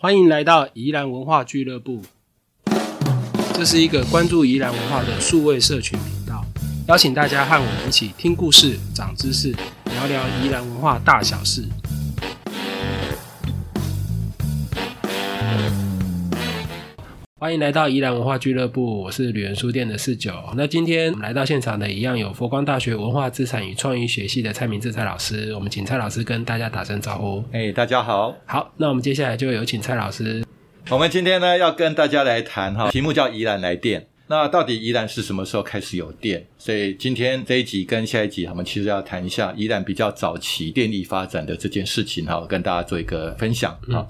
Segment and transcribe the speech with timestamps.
[0.00, 2.00] 欢迎来到宜兰文化俱乐部，
[3.52, 6.44] 这是一个关注宜兰文化的数位社群频道，
[6.86, 9.50] 邀请大家和我们一起听故事、长知识，
[9.86, 11.64] 聊聊宜兰文化大小事。
[17.40, 20.32] 欢迎来到宜兰文化俱乐部，我是旅人书店的四九。
[20.56, 27.44] 那今天我们来到现场的一样有佛光大学文化资产与创意学系的蔡明志蔡老师，我们请蔡老师跟大家打声招呼。
[27.52, 28.34] 哎，大家好。
[28.44, 30.44] 好，那我们接下来就有请蔡老师。
[30.90, 34.08] 我们今天呢要跟大家来谈哈，题目叫宜兰来电。
[34.26, 36.44] 那到底宜兰是什么时候开始有电？
[36.58, 44.06] 所以今天这一集跟下一集，我们其实要谈一下宜兰比较早期电力发展的这件事情哈，跟大家做一个分享哈。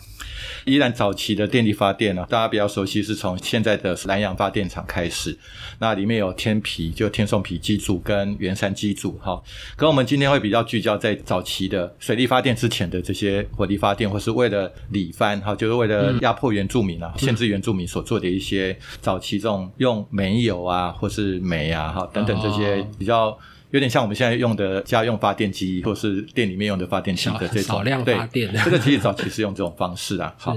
[0.65, 5.37] 宜兰早期的电力发电呢，大家比较熟悉，是从现在的南洋发电厂开始。
[5.79, 9.41] 那里面有天皮，就天颂皮机组跟圆山机组哈。
[9.77, 23.39] 可我们今天会比较聚焦在早期的水力发电之前的这些火力发电，或是为了理番哈，就是为了压迫原住民啊，限制原住民所做的一些早期这种用煤油啊，或是煤啊哈等等这些比较。
[23.71, 28.51] 有点像我们现在用的家用发电机，或是店里面用的发电机的这种少量发电。
[28.65, 30.35] 这个其实早期是用这种方式啊。
[30.39, 30.57] 好，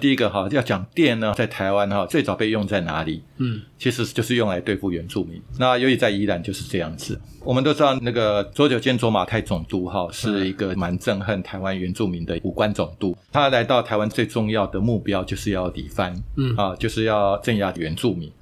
[0.00, 3.22] 第一个哈要讲电呢，在台湾哈最早被用在哪里？
[3.38, 5.40] 嗯，其实就是用来对付原住民。
[5.58, 7.20] 那由于在宜兰就是这样子。
[7.44, 13.16] 我们都知道那个左九间左马泰总督哈是一个蛮憎恨台湾原住民的武官总督。
[13.32, 18.32] 他来到台湾最重要的目标就是要理番，嗯啊，就是要镇压原住民。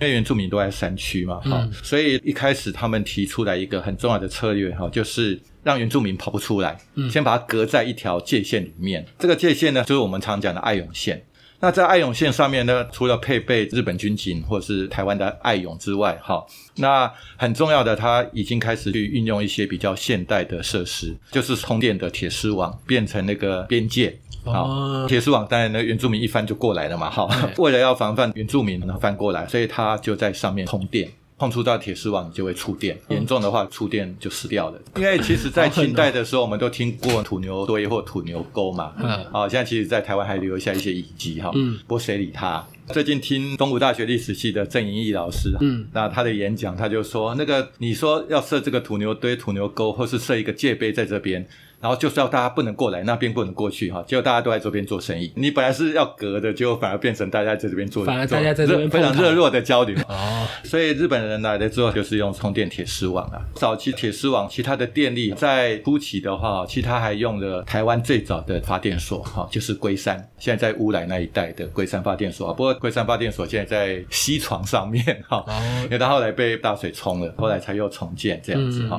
[0.00, 6.78] 因为原住民都在山区嘛，哈，所以一开始他们提出来一个很重要的策略，哈，就是让原住民跑不出来，
[7.10, 9.04] 先把它隔在一条界限里面。
[9.18, 11.24] 这个界限呢，就是我们常讲的爱勇线。
[11.60, 16.44] 那在爱勇线上面呢，除了配备日本军警或是台湾的爱勇之外，哈，
[16.76, 24.14] 那很重要的，它已经开始去运用一些比较现代的设施，就是通电的铁丝网，变成那个边界。
[24.44, 27.08] 好，铁丝网当然呢，原住民一翻就过来了嘛。
[27.08, 27.26] 哈，
[27.56, 31.08] 为了要防范原住民能翻过来，所以他就在上面通电，
[31.44, 34.80] 碰触到铁丝网就会触电，严重的话触电就死掉了。
[34.96, 38.94] 因为其实，在清代的时候，我们都听过土牛堆或土牛沟嘛。
[38.98, 41.50] 嗯，好，现在其实，在台湾还留下一些遗迹哈。
[41.54, 42.66] 嗯，不过谁理他？
[42.88, 51.46] 最近听东吴大学历史系的郑莹义老师，嗯，那他的演讲，他就说，那个你说要设这个土牛堆、土牛沟，或是设一个界碑在这边。
[51.84, 55.30] 然后就是要大家不能过来，那边不能过去哈，结果大家都在这边做生意。
[55.36, 59.94] 你本来是要隔的，结果反而变成大家在这边做，反而大家在这边非常热络的交流。
[60.08, 63.38] 哦，所以日本人来了之后，就是用充电铁丝网啊。
[63.52, 72.50] 早期铁丝网，其他的电力在初期的话，其他还用了台湾最早的发电所哈，就是龟山，现在在乌来那一带的龟山发电所。
[72.54, 75.44] 不过龟山发电所现在在西床上面哈，
[75.82, 78.98] 因为它后来被大水冲了，后来才又重建这样子哈。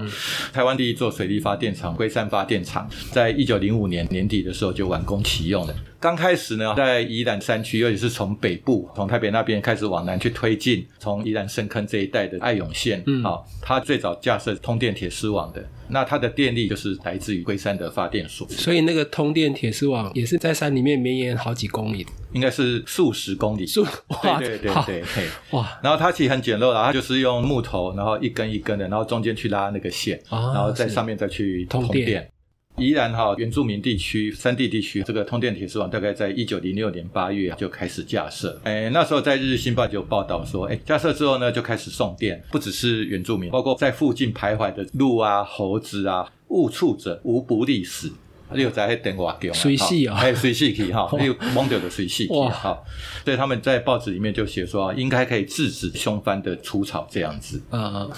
[0.53, 2.74] 台湾第一座水力发电厂龟山发电厂。
[3.11, 5.75] 在一九零五年年底的时候就完工启用了。
[5.99, 18.47] 刚开始呢，在宜兰山区，尤其是从北部，从台北那边开始往南去推进，从宜兰深坑这一带的爱永线，嗯，好，它最早架设通电铁丝网的，那它的电力就是来自于龟山的发电所。
[18.49, 23.65] 所以那个通电铁丝网也是在山里面绵延好几公里，应该是数十公里。
[23.65, 25.79] 数哇，对对对对，哇！
[25.81, 32.29] 然后它其实很简陋啦，它就是用木头，然后一根一根的，然后中间去拉那个线，然后在上面再去通电。
[32.77, 38.59] 宜兰哈原住民地区、山地地区，这个通电铁丝网大概在一九零六年八月就开始架设。
[38.65, 48.11] 哎，那时候在《日日新报》就报道说，哎，架设之后呢，就开始送电，不只是原住民，包括在附近徘徊的鹿啊、猴子啊，误触者无不利死。
[48.55, 52.85] 你有在等我给水系啊，还有水系可以哈， 还有蒙掉的水系哇，好，
[53.23, 57.61] 所以他们在报纸里面就写说，应该可以制止凶犯的出草这样子。
[57.71, 58.11] 嗯嗯，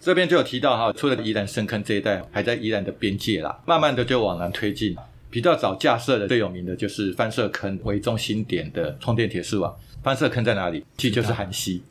[0.00, 4.96] 这边就有提到哈，除了宜兰深坑这一带，还在宜兰的边界啦，慢慢的就往南推进。
[5.30, 9.74] 比较早架设的最有名的就是翻社坑为中心点的充电铁丝网。
[10.00, 10.84] 翻社坑在哪里？
[10.96, 11.82] 其实就是韩溪。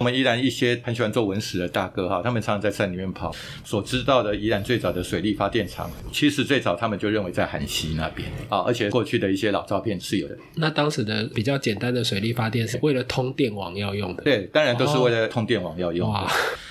[0.00, 3.30] 我们宜兰一些很喜欢做文史的大哥哈，他们常常在山里面跑。
[3.62, 10.34] 所知道的宜兰最早的水力发电厂，其实最早他们就认为在韩溪那边啊，而且过去的一些老照片是有的。
[10.54, 14.22] 那当时的比较简单的水力发电是为了通电网要用的。
[14.22, 16.10] 对，当然都是为了通电网要用。
[16.10, 16.26] 哇，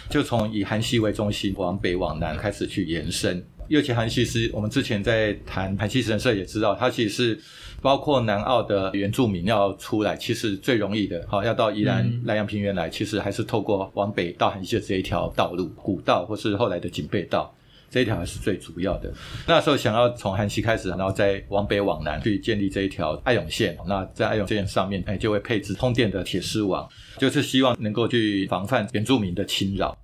[0.10, 3.46] 就从以韩溪为中心往北往南开始去延伸。
[3.68, 7.40] 尤其韩溪是我们之前在谈韩溪神社也知道，它其实是。
[7.82, 17.54] 包括南澳的原住民要出来，其实最容易的，好要到宜兰南洋平原来，其实还是透过往北到韩溪的这一条道路，古道或是后来的警备道，
[17.90, 19.12] 这一条还是最主要的。
[19.48, 26.88] 那时候想要从韩溪开始，然后再往北往南去建立这一条爱永线，那在爱永线上面，哎，就会配置通电的铁丝网，
[27.18, 29.98] 就是希望能够去防范原住民的侵扰。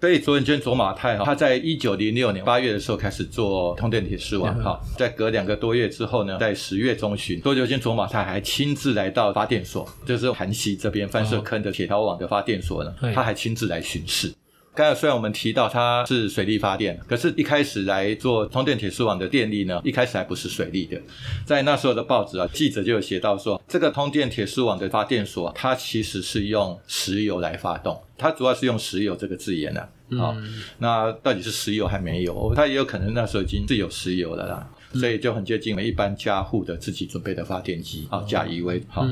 [0.00, 14.32] 所以卓文娟卓马泰哈，他在一九零六年八月的时候开始做通电铁丝网哈，在隔两个多月之后呢，在十月中旬，卓文娟卓马泰还亲自来到发电所，就是韩西这边翻射坑的铁条网的发电所呢，他还亲自来巡视。
[14.72, 20.98] 刚才虽然我们提到它是水力发电，可是一开始来做通电铁丝网的电力呢，一开始还不是水力的。
[21.44, 29.88] 在那时候的报纸啊，记者就有写到说，这个通电铁丝网的发电所，它其实是用石油来发动，它主要是用石油这个字眼的。
[30.16, 30.34] 好，
[30.78, 32.54] 那到底是石油还没有？
[32.54, 39.04] 它也有可能那时候已经是有石油了啦，所以就很接近我们一般家户的自己准备的发电机啊，甲乙为好。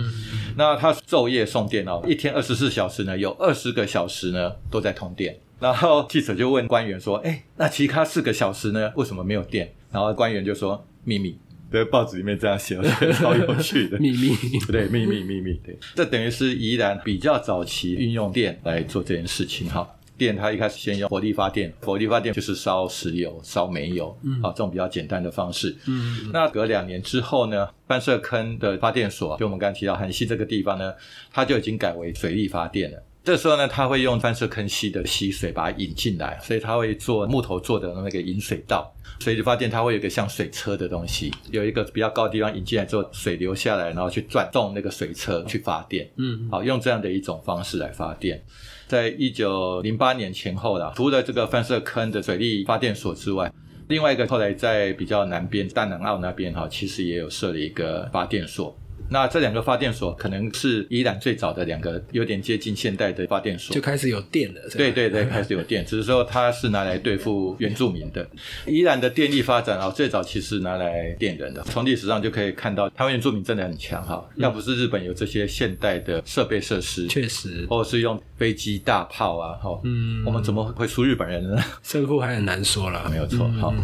[0.57, 5.37] 那它昼夜送电哦，一天二十四小时呢，有二十个小时呢都在通电。
[5.61, 8.93] 然后记者就问官员说：“哎，那其他四个小时呢？
[8.97, 11.39] 为什么没有电？”然后官员就说：“秘密。”
[11.71, 12.81] 对，报纸里面这样写，
[13.13, 14.31] 超有趣的 秘密。
[14.71, 15.53] 对，秘密，秘密。
[15.63, 19.87] 对，这等于是宜兰比较早期运用电来做这件事情哈。
[20.17, 25.77] 电它一开始先用火力发电，火力发电就是烧石油、烧煤油，嗯啊，这种比较简单的方式。
[25.87, 26.31] 嗯。
[26.33, 30.95] 那隔两年之后呢，半社坑的发电所，就我们刚刚提到韩溪这个地方呢，
[31.31, 33.03] 它就已经改为水力发电了。
[33.29, 38.91] 这时候呢，他会用翻射坑溪的溪水把它引进来，所以他会做木头做的那个引水道。
[39.21, 46.09] 所以就发电它会有一个像水车的东西，有一个比较高的地方引进来之后，水流下来，然后去转动那个水车去发电。
[46.17, 48.43] 嗯，好，用这样的一种方式来发电。
[48.87, 53.53] 在一九零八年前后啦，除了这个翻射坑的水力发电所之外，
[53.89, 58.75] 另外一个后来在比较南边大南澳那边哈，其实也有设了一个发电所。
[59.11, 64.61] 那这两个发电所可能是宜兰最早的两个有点接近现代的发电所，就开始有电了。
[64.77, 68.29] 对对对，开始有电，只是说它是拿来对付原住民的。
[68.67, 71.63] 宜兰的电力发展啊，最早其实拿来电人的。
[71.63, 74.29] 从历史上就可以看到，台湾原住民真的很强哈。
[74.37, 81.63] 要不是日本有这些现代的设备设施，确实，或者是用飞机大炮啊，哈，嗯，我们怎么会输日本人呢？
[81.83, 83.49] 胜负还很难说了，没有错。
[83.61, 83.75] 好，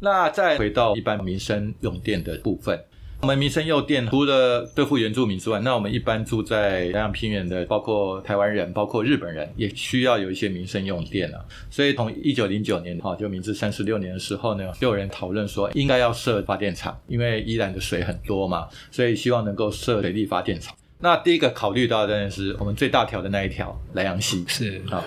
[0.00, 2.78] 那再回到一般民生用电的部分。
[3.20, 11.44] 我们民生用电除了对付原住民之外，那我们一般住在南洋平原的，包括台湾人、包括日本人，也需要有一些民生用电啊。
[11.68, 20.74] 所以从一九零九年哈，就明治三十六年的时候呢，就有人讨论说应该要设发电厂，因为宜兰的水很多嘛，所以希望能够设水力发电厂。
[21.00, 25.04] 那第一个考虑到的是我们最大条的那一条莱阳溪，是啊。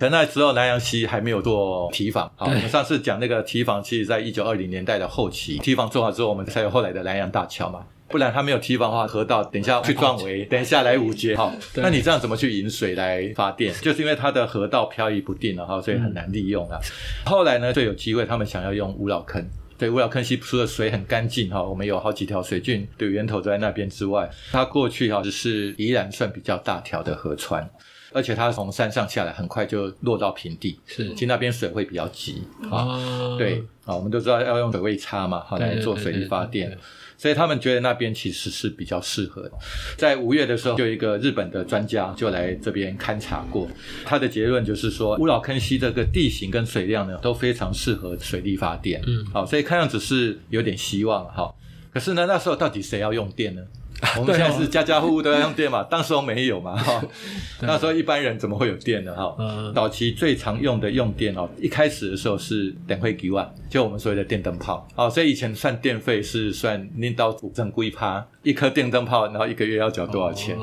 [0.00, 7.84] 可那时候南洋溪还没有做堤防，好，我们上次讲那个堤防，其实在一九二零年代的后期，堤防做好之后，我们才有后来的南洋大桥嘛。
[8.08, 13.74] 不然它没有堤防的话，河道等一下去撞围，等一下来五阶，好，那你这样怎么去引水来发电？
[13.82, 16.78] 就是因为它的河道漂移不定了哈，所以很难利用啊。
[17.26, 19.46] 后来呢，就有机会，他们想要用五老坑，
[19.76, 27.68] 对，五老坑溪除了水很干净哈，我们有好几条水郡的源头都在那边之外，它过去哈只是依然算比较大条的河川。
[28.12, 30.78] 而且它从山上下来，很快就落到平地。
[30.86, 33.36] 是，其实那边水会比较急啊。
[33.38, 36.76] 对啊，我们都知道要用水位差嘛，好来做水力发电。
[37.16, 39.52] 所以他们觉得那边其实是比较适合的。
[39.98, 43.68] 在五月的时候，就一个日本的专家就来这边勘察过，
[44.06, 49.02] 他的结论就是说，乌老坑溪这个地形跟水量呢，都非常适合水力发电。
[49.06, 51.54] 嗯，好，所以看样子是有点希望哈。
[51.92, 53.62] 可是呢，那时候到底谁要用电呢？
[54.18, 57.02] 我们现在是家家户户都要用电嘛， 当时候没有嘛，哈，
[57.60, 59.14] 那时候一般人怎么会有电呢？
[59.14, 59.36] 哈，
[59.74, 68.26] 早期最常用的用电哦，一开始的时候是等会几万，就我们所谓的电灯泡，哦，所以以前算电费是算拎到五正规趴。
[68.42, 70.56] 一颗电灯泡，然后一个月要缴多少钱？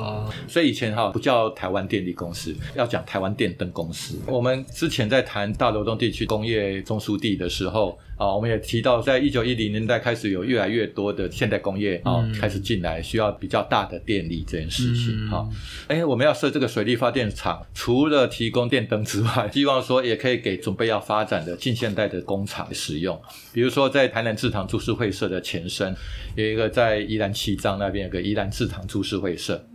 [0.48, 4.18] 所以以前哈不叫台湾电力公司，要讲台湾电灯公司。
[4.26, 15.48] 我们之前在谈大流动地区工业中枢地的时候啊，我们也提到，在一九一零年代开始有越来越多的现代工业啊开始进来，需要比较大的电力这件事情哈。
[15.86, 23.18] 哎，我们要设这个水力发电厂，除了提供电灯之外， 希望说也可以给准备要发展的近现代的工厂使用。
[23.54, 25.96] 比如说在台南制糖株式会社的前身，
[26.36, 27.78] 有一个在宜兰七张。
[27.78, 29.68] 那边有个宜兰制糖株式会社，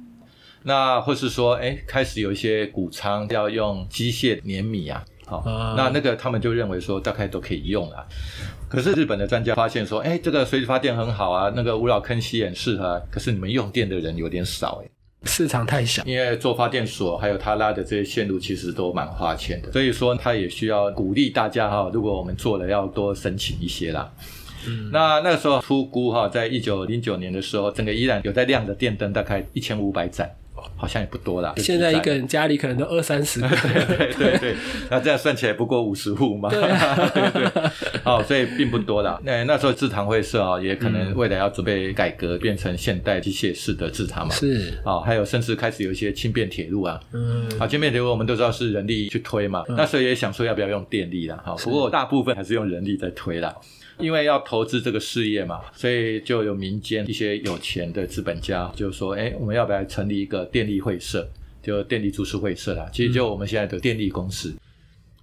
[0.64, 5.44] 那或是说，哎，开始有一些谷仓要用机械碾米啊，好，
[5.77, 8.06] 那那个他们就认为说大概都可以用了。
[8.68, 14.89] 可是日本的专家发现说，哎，这个水力发电很好啊，那个五老坑溪很适合，可是你们用电的人有点少，哎，
[15.25, 24.12] 市场太小，因为做发电所还有他拉的这些线路其实都蛮花钱的，所以说他也需要鼓励大家哈，如果我们做了要多申请一些啦。
[24.68, 24.89] 嗯。
[24.92, 30.30] 那那个时候出估哈，在一九零九年的时候，整个依然有在亮的电灯大概一千五百盏，
[30.76, 31.54] 好像也不多啦。
[31.58, 33.48] 现在一个人家里可能都二三十个，
[33.88, 34.56] 对对对，
[34.90, 36.62] 那这样算起来不过五十户嘛，对
[37.32, 37.72] 对，
[38.04, 39.20] 好，所以并不多啦。
[39.24, 44.74] 那那时候制糖会社啊，也可能未来要准备改革，变成现代机械式的制糖嘛，是。
[44.84, 53.54] 啊，还有甚至开始有一些轻便铁路啊，嗯，啊，轻便铁路我们都知道是人力去推嘛，那时候也想说要不要用电力啦，哈，不过大部分还是用人力在推啦。
[54.00, 61.28] 因为要投资这个事业嘛，所以就有民间一些有钱的资本家就说：“哎，我们要不要成立一个电力会社？
[61.62, 62.90] 就电力株式会社啦。
[62.92, 64.54] 其实就我们现在的电力公司。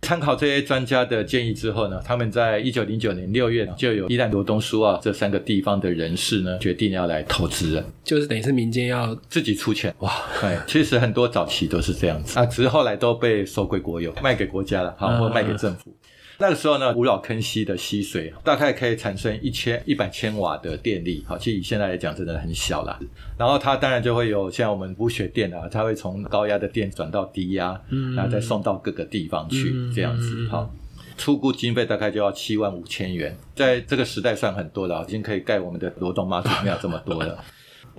[0.02, 10.10] 参考这些专家的建议之后呢，他们在一九零九年六月就有伊兰罗东苏啊这三个地方的人士呢，决定要来投资人，就是等于是民间要自己出钱哇。
[10.40, 15.94] 对， 其实很多早期都是这样子啊，只是后来都被收归国有，卖给国家了，好或卖给政府。
[16.40, 22.98] 那个时候呢，五老坑溪的溪水大概可以产生一千一百千瓦的电力，好，其实以现在来讲真的很小了。
[23.38, 30.74] 然后它当然就会有像我们补血电啊，它会从高压的电转到低压，嗯，然后再送到各个地方去，这样子，好，
[31.18, 37.44] 出估经费大概就要七万五千元，在这个时代算很多了，已经可以盖我们的罗东妈祖庙这么多了。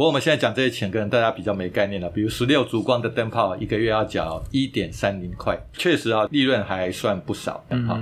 [0.01, 2.09] 不过我们现在讲这些钱，可能大家比较没概念了。
[2.09, 7.63] 比如十六烛光的灯泡，一个月要缴一点三零块，确实啊，利润还算不少。
[7.87, 7.99] 好，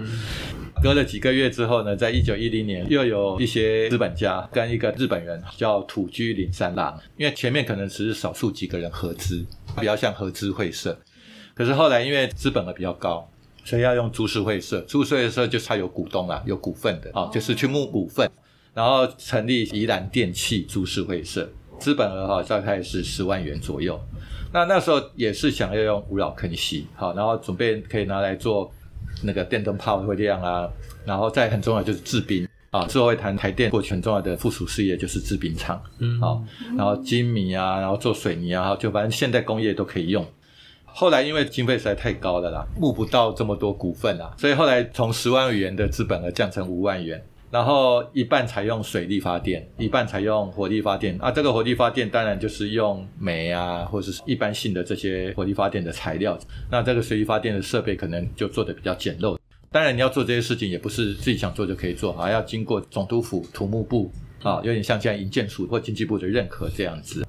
[0.82, 9.46] 隔了几个月之后呢，在一九一零年，又有一些资本家跟一个日本人叫土居林三郎，因为前面可能只是少数几个人合资，
[9.78, 10.98] 比较像合资会社。
[11.54, 13.30] 可是后来因为资本额比较高，
[13.66, 14.80] 所以要用株式会社。
[14.88, 18.32] 株式会社就是它有股东啦，有股份的啊，就是去募股份，
[18.74, 21.52] 然后成立宜兰电器株式会社。
[21.80, 24.00] 资本额哈大概是十万元左右，
[24.54, 28.72] 那那时候也是想要用五老坑溪好，然后准备可以拿来做
[29.24, 30.70] 那个电灯泡会亮啊，
[31.06, 36.44] 然后再很重要就是制冰啊，之后会谈台电过去很重要的附属事业就是制冰厂，嗯，好，
[36.78, 40.26] 然后精米啊，然后做水泥啊，就反正现代工业都可以用。
[40.86, 47.24] 后来因为经费实在太高了啦，募不到这么多股份啦，所以后来从十万元的资本额降成五万元。
[47.52, 51.32] 然后一半采用水力发电，一半采用火力发电啊。
[51.32, 56.38] 这个火力发电当然就是用煤啊，或者是一般性的这些火力发电的材料。
[56.70, 59.38] 那这个水力发电的设备可能就做的比较简陋。
[59.72, 64.12] 当然你要做这些事情，也不是自己想做就可以做啊，要经过总督府土木部
[64.44, 67.26] 啊，有点像现在营建署或经济部的认可这样子。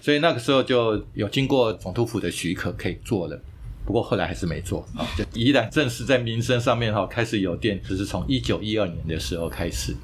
[0.00, 3.40] 所以那个时候就有经过总督府的许可可以做了。
[3.88, 9.94] 不过后来还是没做啊，就依然正式在民生上面哈开始有电，只是从一九一二年的时候开始。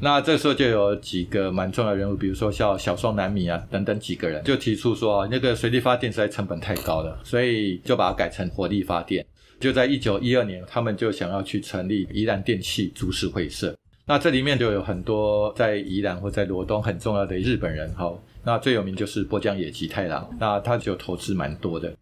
[0.00, 9.22] 那这时候就有几个蛮重要的人物，比如说像小松南米啊等等几个人，就提出说那个水力发电实在成本太高了，所以就把它改成火力发电。
[9.60, 13.76] 就在一九一二年，他们就想要去成立宜兰电器株式会社。
[14.06, 18.10] 那这里面就有很多在宜兰或在罗东很重要的日本人哈。
[18.42, 21.94] 那最有名就是波江野吉太郎，那他就投资蛮多的。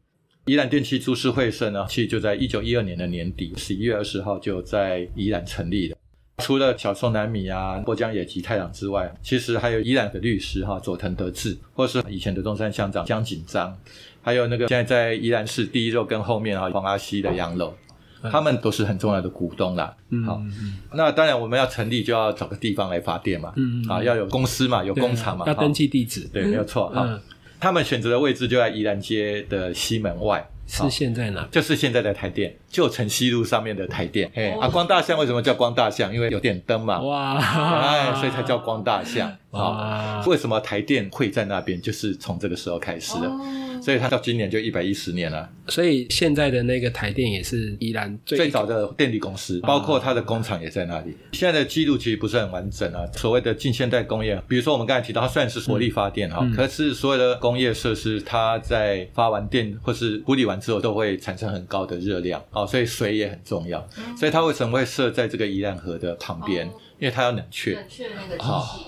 [0.47, 5.97] 宜兰电器株式会社呢，其实就在一九一二年的年底，十一月二十号就在宜兰成立了。
[6.39, 13.77] 除了小松南米啊、波江野吉太郎之外，其实还有宜兰的律师哈佐藤德志，或是以前的中山乡长江锦章，
[14.23, 17.75] 还有那个现在在宜兰市第一肉跟后面啊黄阿西的洋楼，
[18.31, 19.97] 他们都是很重要的股东啦。
[20.25, 20.41] 好，
[20.95, 23.53] 那当然我们要成立就要找个地方来发电嘛，
[23.89, 26.89] 啊，要有公司嘛，有工厂嘛，要登记地址，对，没有错。
[26.91, 27.05] 好。
[27.61, 31.47] 他们选择的位置就在宜兰街的西门外，是现在哪？
[31.51, 34.31] 就是现在的台电，旧城西路上面的台电。
[34.35, 36.13] 哎，啊，光大巷为什么叫光大巷？
[36.13, 37.01] 因为有点灯嘛。
[37.01, 39.33] 哇，哎，所以才叫光大巷。
[39.51, 41.81] 啊，为什么台电会在那边？
[41.81, 43.31] 就是从这个时候开始的。
[43.87, 45.49] 所以它到今年就一百一十年了。
[45.69, 51.17] 所以现在的那个台电也是宜兰最早的电力公司，包括它的工厂也在那里。
[51.31, 53.07] 现在的记录其实不是很完整啊。
[53.13, 63.89] 所谓的近现代工业，比如说我们刚才提到，它虽然是火力发电哈，可是所有的工业设施，它在发完电或是处理完之后，都会产生很高的热量哦，所以水也很重要。
[64.19, 66.69] 所以它为什么会设在这个宜兰河的旁边？
[66.99, 68.37] 因为它要冷却，冷却那个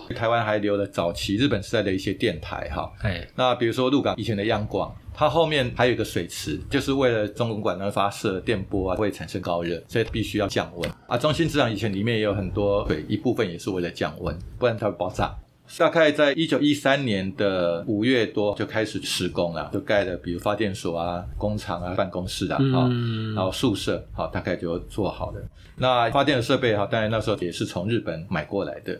[0.08, 2.90] 机台湾还留了早期日本时代的一些电台哈。
[3.02, 11.18] 哎，那比如说鹿港以前的央广，它后面还有一个水池，就是为了中文管而发射电波啊，会产生高热，所以必须要降温啊。
[11.18, 15.36] 中心磁场以前里面也有很多水，一部分也是为了降温，不然它会爆炸。
[15.76, 22.88] 大概在一九一三年的五月多就开始施工了，就盖了比如发电所啊、工厂啊、办公室啊，好，
[23.34, 25.42] 然后宿舍好，大概就做好了。
[25.76, 28.98] 那发电的设备哈，当然那时候也是从日本买过来的。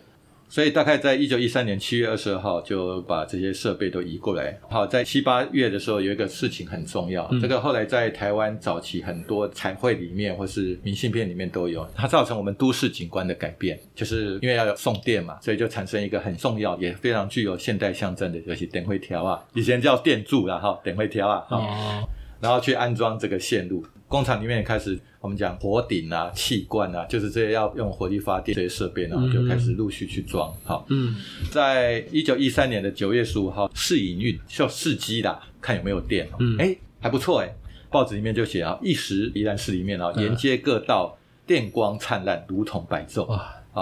[0.48, 4.58] 所以大概在一九一三年七月二十二号就把这些设备都移过来。
[4.68, 22.08] 好，在七八月的时候有一个事情很重要，这个后来在台湾早期很多彩绘里面或是明信片里面都有，它造成我们都市景观的改变，就是因为要有送电嘛，所以就产生一个很重要也非常具有现代象征的，就是电灰条啊，以前叫电柱啦哈，电灰条啊，哦，
[22.40, 23.85] 然后去安装这个线路。
[24.07, 30.50] 工厂里面也开始，我们讲火顶啊、气罐啊，就是这些要用火力发电这些设备，然后就开始陆续去装。
[30.64, 31.14] 好，嗯，
[31.50, 36.26] 在一九一三年的九月十五号试营运，需要试机的，看有没有电。
[36.38, 37.54] 嗯，哎，还不错哎，
[37.90, 43.26] 报纸里面就写啊，一时宜兰市里面啊，沿街各道电光灿烂，如同白昼。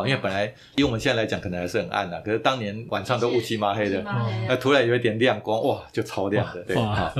[0.05, 4.05] 因为本来以我们现在来讲，可能还是很暗的，可是当年晚上都乌漆嘛黑的，
[4.49, 7.15] 那突然有一点亮光，哇，就超亮的，对，哈，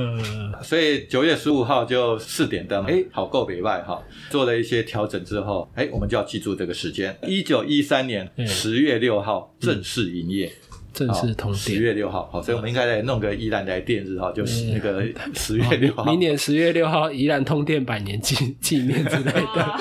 [0.61, 10.51] 所以九月十五号就四点灯，哎，好够北外哈，做了一些调整之后，哎，我们就要记住这个时间，一九一三年十月六号正式营业。
[10.97, 15.03] 正式通电，十月六号，好，所以我们应该来弄个宜兰来电日哈，就是那个
[15.37, 19.79] 十月六号，明年十月六号宜兰通电百年纪 纪念之类的，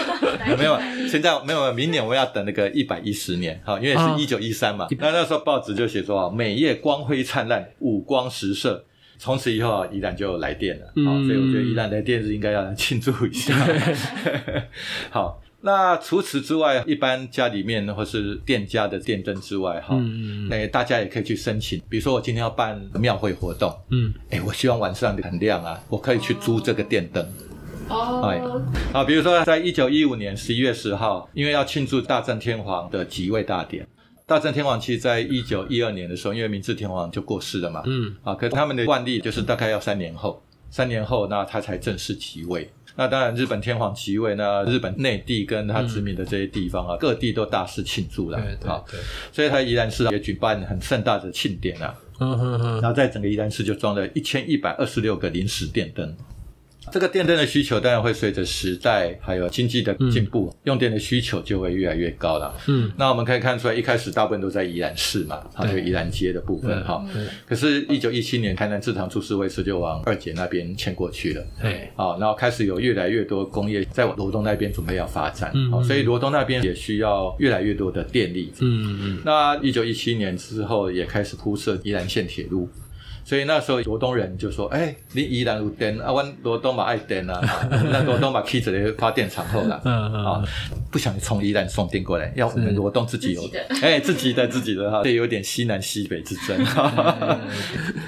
[0.51, 0.79] 有没有？
[1.09, 8.85] 现在没有，明年我们要等那个一百一十年，哈，因为是一九一三嘛，那那时候报纸就写说啊，每夜光辉灿烂，五光十色，
[9.17, 13.55] 从此以后啊，宜兰就来电了，好，所以我觉得宜兰的电日应该要来庆祝一下，
[15.09, 15.41] 好。
[15.63, 19.97] 那除此之外，一般家里面或是店家的电灯之外，哈，
[20.51, 21.81] 哎，大家也可以去申请。
[21.89, 27.27] 比如说，我今天要办庙会活动，嗯，哎，我希望晚上很亮啊，我可以去租这个电灯。
[27.89, 28.41] 哦，哎，
[28.93, 33.87] 啊，比如说，在一九一五年十一月十号，因为要庆祝大正天皇的即位大典。
[34.27, 42.71] 大正天皇其实在一九一二年的时候，因为明治天皇就过世了嘛，嗯，啊，可是他们的惯例就是大概要三年后，三年后那他才正式即位。
[42.97, 48.83] 那当然，日本天皇即位，那日本内地跟他殖民的这些地方啊，各地都大肆庆祝了，啊，
[49.31, 56.17] 所以他宜兰市也举办很盛大的庆典啊，然后在整个宜兰市就装了一千一百二十六个临时电灯。
[56.93, 62.55] 这个电灯的需求当然会随着时代还有经济的进步，用电的需求就会越来越高了。
[62.69, 67.05] 嗯，那我们可以看出来，一开始大部分都在宜兰市嘛，它，就宜兰街的部分哈。
[67.47, 71.45] 可是，一九一七年，台南制糖株式会社就往二姐那边迁过去了。
[71.61, 78.53] 对，啊，然后开始有越来越多工业在罗东那边准备要发展，嗯，所以罗东那边也需要越来越多的电力。
[78.61, 79.23] 嗯嗯。
[79.25, 82.69] 那一九一七年之后，也开始铺设宜兰线铁路。
[83.27, 87.41] 所以那时候罗东人就说：“哎，你宜兰有电啊，我罗东嘛爱电啊，
[87.91, 90.41] 那罗东嘛开着的发电厂后了， 啊，
[90.93, 93.43] 不想从宜兰送电过来，要我们罗东自己有，
[93.83, 96.57] 哎，自己的自己的哈，这有点西南西北之争。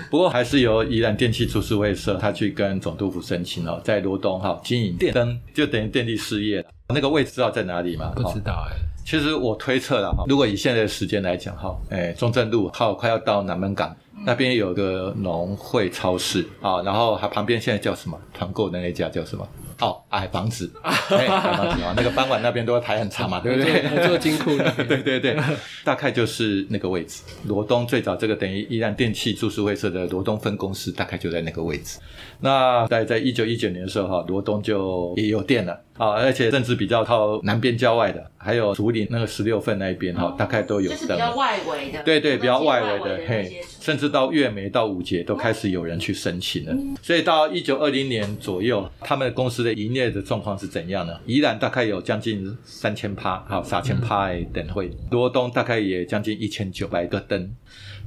[0.09, 6.69] 不过还是由宜兰电气株式会社他去跟总督府申请哦，在罗东哈经营电灯，就等于电力事业了。
[6.95, 8.13] 那个位置知道在哪里吗？
[8.15, 8.77] 不知道哎。
[9.05, 13.93] 其实我推测了哈，如果以现在的时间来讲哈，哎，中正路好快要到南门港。”
[14.25, 19.47] 那边有个农会超市啊，然后它旁边现在叫什么团购的那家叫什么？
[19.81, 24.07] 哦，矮房子， 矮房子啊，那个傍晚那边都会排很长嘛， 对不对？
[24.07, 24.57] 做金库，
[24.89, 25.37] 对对对，
[25.85, 27.23] 大概就是那个位置。
[27.47, 32.01] 罗东最早这个等于依然电器株式会社的罗东分公司，大概就在那个位置。
[32.41, 41.01] 那在在一九一九年的时候哈，罗东就也有电了啊，而且甚至比较靠南边郊外的，还有竹林那个十六份那一边哈，大概都有灯。
[41.01, 42.03] 比较外围的。
[42.03, 43.61] 对对，比较外围的嘿。
[43.81, 51.15] 甚至到月眉到五节都开始有人去申请了，所以到一九二零年左右，他们公司的营业的状况是怎样呢？
[51.25, 57.51] 宜兰大概有将近三千趴，好三千趴等会，罗东大概也将近一千九百个灯。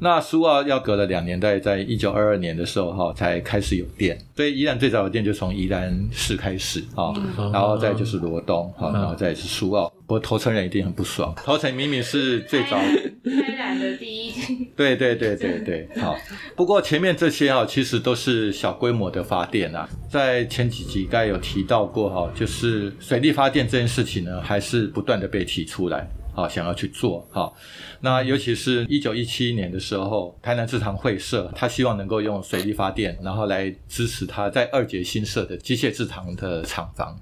[0.04, 4.18] 那苏澳要隔了两年，在，在一九二二年的时候哈，才开始有电。
[4.36, 7.14] 所以宜兰最早的电就从宜兰市开始啊，
[7.52, 9.90] 然后再就是罗东，好，然后再是苏澳。
[10.06, 14.32] 不过头城人一定很不爽，头城明明是最早开染的第一。
[14.76, 16.16] 对对对对对，好。
[16.56, 19.88] 不过前面这些哈，其实都是小规模的发电啊。
[20.10, 26.08] 在前几集该有提到过哈，就是水力发电这件事情呢，还是不断的被提出来。
[26.34, 27.54] 好，想要去做好，
[28.00, 37.20] 那尤其是一九一七年的时候，台南制糖会社，他希望能够用水力发电，然后来支持他在二节新设的机械制糖的厂房。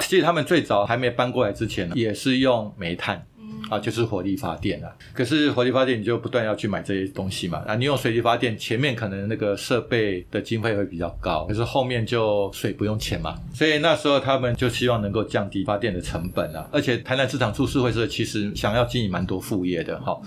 [0.00, 3.26] 其实他们最早还没搬过来之前呢，也是用煤炭。
[3.68, 4.90] 啊，就是火力发电啊。
[5.12, 7.58] 可是火力发电你就不断要去买这些东西嘛。
[7.66, 13.36] 啊，你用水力发电，前面可能那个设备的经费会比较高，可是后面就水不用钱嘛。
[13.54, 16.68] 所以那时候他们就希望能够降低发电的成本啊。
[16.72, 20.18] 而且台南市场株式会社其实想要经营蛮多副业的哈。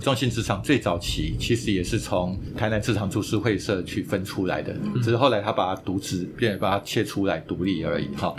[0.00, 8.34] 中信职场最早期其实也是从台南市场株式会社去分出来的，只是后来他把它独资，变把它切出来独立而已哈。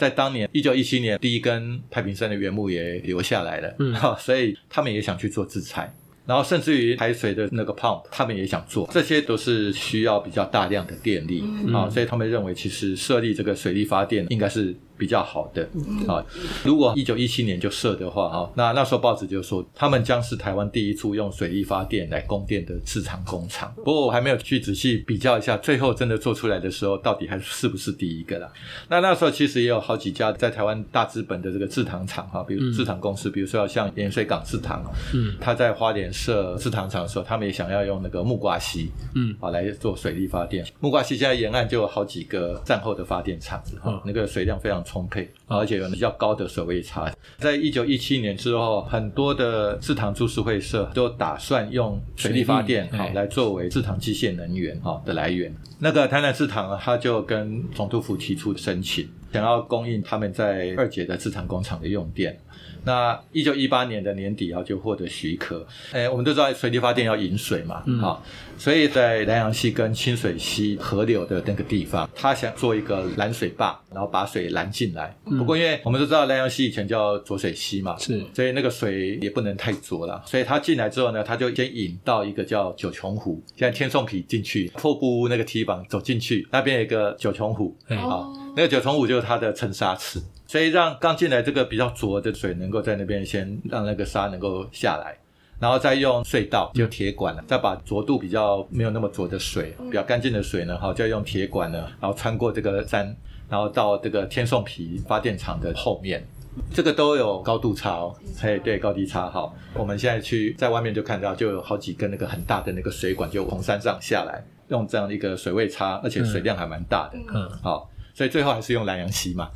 [0.00, 3.74] 在当年一九一七年，第一根太平山的原木也留下来了。
[3.94, 5.94] 好， 所以他们也想去做制裁。
[6.26, 14.74] 然后甚至于排水的那个 pump，他们也想做，这些都是需要比较大量的电力啊，所以他们认为其实设立这个水力发电应该是。
[14.96, 15.68] 比较好的
[16.06, 16.24] 啊，
[16.64, 23.72] 如果一九一七年就设的话哈，那那时候报纸就说他们将是台湾第一处用水力发电来供电的制糖工厂。
[23.76, 28.48] 不过我还没有去仔细比较一下，最后真的做出来的时候，到底还是不是第一个啦？
[28.88, 40.64] 那那时候其实也有好几家在台湾大资本的这个制糖厂哈，比如制糖公司，比如说像盐水港制糖，嗯，他在花莲设制糖厂的时候，他们也想要用那个木瓜溪，嗯，啊来做水力发电。
[40.78, 44.83] 木瓜溪现在沿岸就有好几个战后的发电厂，哈，那个水量非常。
[44.84, 47.12] 充沛，而且有比较高的水位差。
[47.38, 55.54] 在一九一七年之后，很多的制糖株式会社都打算用水力发电，好来作为制糖机械能源哈的来源。
[55.78, 62.38] 那个台南制糖，他就跟总督府提出申请，想要供应他们在二姐的制糖工厂的用电。
[62.84, 65.66] 那一九一八年的年底啊，就获得许可。
[65.92, 68.22] 哎，我们都知道水力发电要引水嘛，好，
[68.58, 75.16] 所以在南洋溪跟清水溪河流的那个地方，他想做一个拦水坝，然后把水拦进来。
[75.24, 80.22] 不过，因为我们都知道南洋溪以前叫浊水溪嘛，是，所以那个水也不能太浊了。
[80.26, 90.20] 所以他进来之后呢，他就先引到一个叫九琼湖，现在天颂皮进去，瀑布屋那个梯房走进去，那边有一个九琼湖，好，那个九琼湖就是它的沉沙池。
[90.54, 95.18] 所以让刚进来这个比较浊的水能够在那边先让那个沙能够下来，
[95.58, 103.04] 然后再用隧道就铁管了，再把浊度比较没有那么浊的水，比较干净的水呢，好，再用铁管呢，然后穿过这个山，
[103.48, 106.24] 然后到这个天颂皮发电厂的后面，
[106.72, 109.28] 这个都有高度差哦，嘿，对，高低差。
[109.28, 117.90] 好，我们现在去在外面就看到就有好几根那个很大的那个水管就从山上下来，用这样的一个水位差，而且水量还蛮大的，嗯，好。
[118.14, 119.50] 所以最后还是用南洋溪嘛，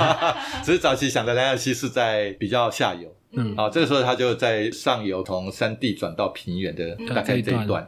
[0.64, 7.86] 只是早期想的南洋溪是在比较下游，嗯，好，这个时候它就在上游从山地转到平原的大概这一段，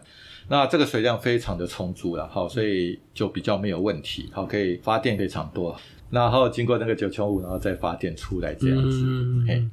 [0.49, 5.75] 那这个水量非常的充足了，好，所以就比较没有问题，好，可以发电非常多，
[6.11, 9.07] 然后经过那个九千五，然后再发电出来这样子，
[9.49, 9.67] 嘿，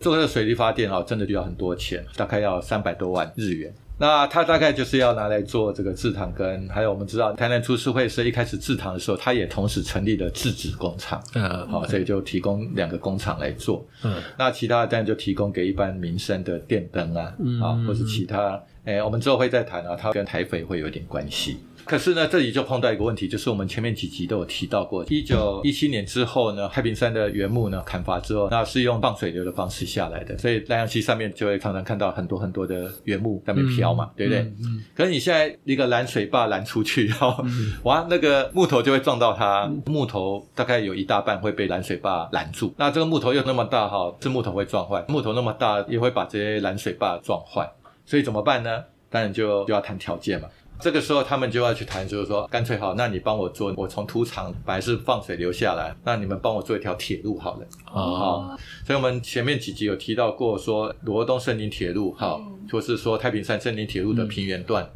[0.00, 3.72] 做这个水力发电啊，真的就要很多钱，大概要三百多万日元。
[3.98, 21.58] 那它大概就是要拿来做这个制糖，跟还有我们知道台南株式会社一开始制糖的时候，它也同时成立了制纸工厂，嗯，好，所以就提供两个工厂来做，嗯，那其他当然就提供给一般民生的电灯啊，啊，或是其他，哎，我们之后会再谈啊，它跟台肥会有点关系。
[21.86, 34.40] 可是呢，这里就碰到一个问题，就是我们前面几集都有提到过，一九一七年之后呢，太平山的原木呢砍伐之后，那是用放水流的方式下来的，所以南洋溪上面就会常常看到很多很多的原木在那边飘嘛，对不对？
[34.40, 34.82] 嗯。
[34.96, 37.44] 可是你现在一个拦水坝拦出去，然后
[37.84, 42.74] 哇，那个木头就会撞到它，木头大概有一大半会被拦水坝拦住。
[42.76, 47.70] 那这个木头又那么大哈，是木头会撞坏，木头那么大也会把这些拦水坝撞坏，
[48.04, 48.82] 所以怎么办呢？
[49.08, 50.48] 当然就就要谈条件嘛。
[50.78, 57.66] 这个时候，他们就要去谈，就是说，干脆好，那你帮我做，我从土场本来是放水流下来，那你们帮我做一条铁路好了。
[57.84, 64.88] 好，所以我们前面几集有提到过，说罗东森林铁路，好，或是说太平山森林铁路的平原段，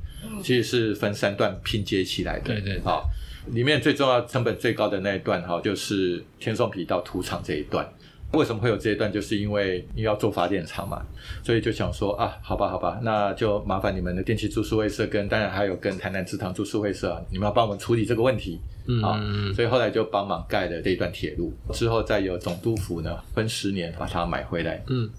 [0.42, 2.44] 其实是分三段拼接起来的。
[2.44, 2.80] 对对。
[2.80, 3.08] 好，
[3.52, 7.90] 里面最重要、成本最高的那一段，哈，就是天松皮到土场这一段。
[8.32, 9.12] 为什么会有这一段？
[9.12, 11.02] 就是因为你要做发电厂嘛，
[11.42, 18.60] 所以就想说啊，好吧，好吧，那就麻烦你们的电器株式会社跟当然还有跟台南制糖株式会社，你们要帮我们处理这个问题
[19.02, 19.18] 啊。
[19.54, 24.82] 所以后来就帮忙盖了这一段铁路，之后再由总督府呢分十年把它买回来。
[24.88, 25.10] 嗯。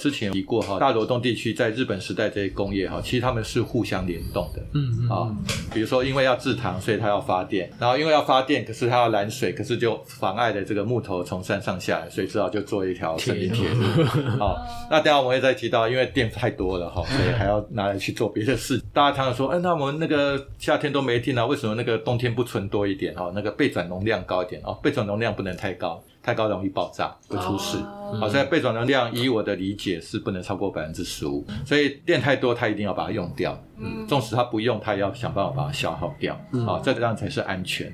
[0.00, 4.62] 之前提过哈，大罗东地区在日本时代这些工业哈，其实他们是互相联动的。
[4.72, 5.08] 嗯嗯。
[5.10, 5.36] 啊，
[5.74, 13.84] 比如说因为要制糖，所以它要发电，然后因为要发电，可是它要拦水，可是就妨碍了这个木头从山上下来，所以只好就做一条森林铁路。
[14.40, 14.56] 好，
[14.90, 18.82] 那等下我们会再提到，因为电太多了哈， 所以还要拿来去做别的事。
[18.92, 23.30] 大家常常说，哎，那我们那个夏天都没电了，为什么那个冬天不存多一点哈？
[23.34, 26.02] 那个备转容量高一点哦，备转容量不能太高。
[26.30, 27.76] 太高容易爆炸，会出事。
[28.20, 31.44] 好，所以备转能量，以我的理解是不能超过百分之十五。
[31.64, 33.60] 所以电太多，它一定要把它用掉。
[33.78, 36.38] 嗯，纵使它不用，它也要想办法把它消耗掉。
[36.64, 37.92] 好，这样才是安全。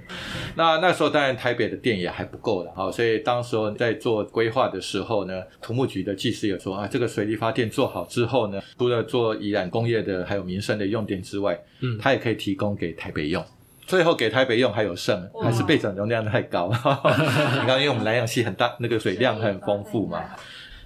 [0.54, 2.72] 那那时候当然台北的电也还不够了。
[2.74, 13.42] 好，所以当时候在做规划的时候呢，土木局的技师也说啊，这个水力发电做好之后呢，除了做宜兰工业的还有民生的用电之外，嗯，它也可以提供给台北用。
[13.86, 16.68] 最后给台北用还有剩，还是备转容量太高。
[16.74, 20.22] 你看，因为我们南洋溪很大，那个水量很丰富嘛。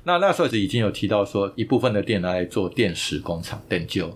[0.04, 4.10] 那那时候已经有提到说，一部分的电拿来做电池工厂、电灸。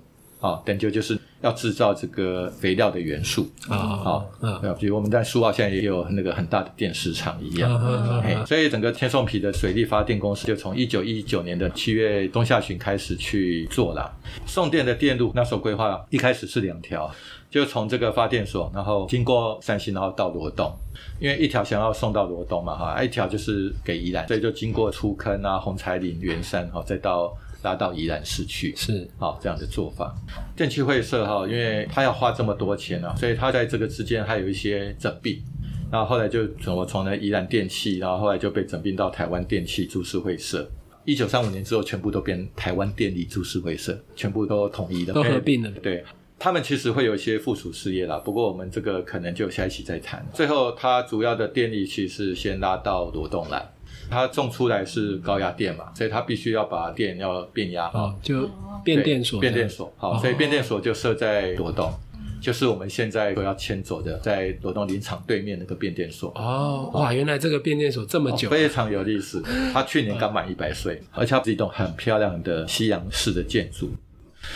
[0.45, 17.11] 啊，碘灸就是要制造这个肥料的元素啊，好，嗯，比如我们在苏澳现在也有那个很大的电池厂一样，所以整个天颂皮的水力发电公司就从一九一九年的七月中下旬开始去做了送电的电路，那时候规划一开始是两条。
[17.51, 20.77] 就从这个发电所，然后经过三星，然后到罗东，
[21.21, 27.33] 因为一条想要送到罗东嘛，哈，一条就是给宜兰，所以就经过出坑啊、红彩岭、圆山，哈，再到
[27.65, 30.15] 拉到宜兰市去，是，好这样的做法。
[30.55, 35.43] 电气会社哈，因为他要花这么多钱啊，所以他在这个之间还有一些整并，
[35.91, 40.71] 然后后来就从我从那宜兰电器，然后后来就被整并到台湾电器株式会社。
[41.05, 46.05] 一九三五年之后，全部都变台湾电力株式会社，全部都统一的，都合并了，对。
[46.37, 50.27] 他们其实会有一些附属事业啦，不过我们这个可能就下一期再谈。
[50.35, 53.67] 最后，它主要的电力其实先拉到罗东来，
[54.11, 58.49] 它种出来是高压电嘛，所以它必须要把电要变压，哦，就
[58.85, 61.93] 变电所，变电所，好，所以变电所就设在罗东，
[62.41, 66.31] 就是我们现在都要迁走的，在罗东林场对面那个变电所。
[66.35, 69.43] 哦，哇，原来这个变电所这么久，非常有历史。
[69.73, 73.91] 它去年刚满一百岁，而且它是一栋很漂亮的西洋式的建筑。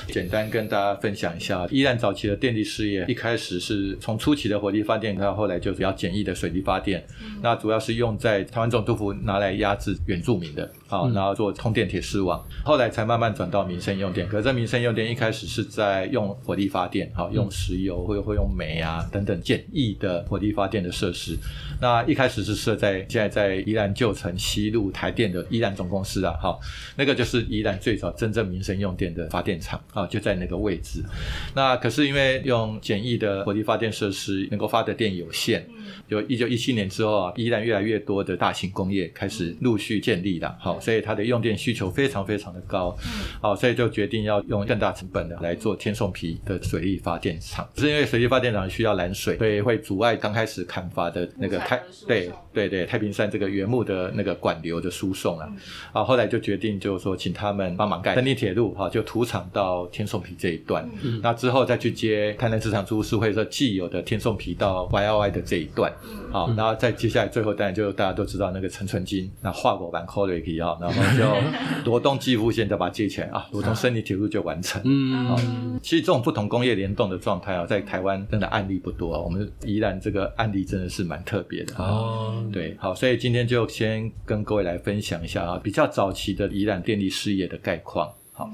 [0.09, 7.05] 简单跟大家分享一下，依然早期的电力事业，一开始是从初期的火力发电，到后来就比较简易的水力发电，
[7.43, 10.71] 那主要是用在台湾总督府拿来压制原住民的。
[10.89, 14.27] 好，然后做通电铁丝网，后来才慢慢转到民生用电。
[14.27, 21.37] 可是这民生用电一开始是在用火力发电，好，用石油或者会用煤啊等等简易的火力发电的设施。
[21.79, 26.59] 那一开始是设在现在在宜兰旧城西路台电的宜兰总公司啊，好，
[26.97, 31.03] 那个就是宜兰最早真正民生用电的发电厂啊，就在那个位置。
[31.55, 35.67] 那可是因为用简易的火力发电设施能够发的电有限，
[36.09, 40.79] 就一九一七年之后啊，依然越来越多的大型工业开始陆续建立了，好。
[40.81, 42.97] 所以它的用电需求非常非常的高，
[43.43, 47.69] 好，所以就决定要用更大成本的来做天颂皮的水力发电厂。
[47.75, 55.49] 只是因为水力发电厂需要拦水，所以会阻碍刚开始砍伐的那个太对对对太平山这个原木的那个管流的输送啊。
[55.93, 60.89] 啊，后来就决定就是说请他们帮忙盖森林铁路，哈，就土厂到天颂皮这一段。
[61.23, 65.93] 那之后再去接台南市场株式会社既有的天颂皮到 Y L Y 的这一段，
[66.31, 70.77] 好，然后再接下来最后当然就大家都知道那个陈纯金那化果板 c o l y 啊。
[70.81, 74.81] 然后就罗东基富线再把它接起来啊，罗东森林铁路就完成。
[74.85, 79.23] 嗯，其实这种不同工业联动的状态啊，在台湾真的案例不多。
[79.23, 81.75] 我们宜兰这个案例真的是蛮特别的。
[81.77, 88.09] 哦，对，好，所以今天就先跟各位来分享一下啊，比较早期的宜兰电力事业的概况。
[88.33, 88.51] 好，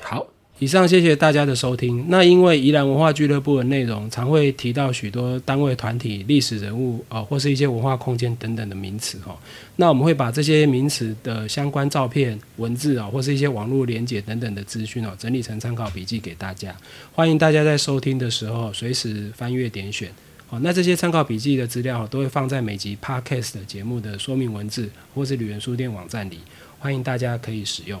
[0.00, 0.26] 好。
[0.60, 2.04] 以上谢谢大家的收听。
[2.08, 9.38] 那因为宜兰文化俱乐部的内容常会提到许多单位、团体、历史人物啊，或是一些文化空间等等的名词哈。
[9.76, 16.74] 那我们会把这些名词的相关照片、文字啊，或是一些网络连结等等的资讯哦，整理成参考笔记给大家。
[17.12, 20.10] 欢迎大家在收听的时候随时翻阅点选。
[20.48, 26.40] 好，那这些参考笔记的资料都会放在每集 Podcast 节目的说明文字，或是旅人书店网站里，
[26.80, 28.00] 欢迎大家可以使用。